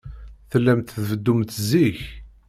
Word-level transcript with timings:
Tellamt 0.51 0.89
tbeddumt 0.95 1.51
zik. 1.69 1.99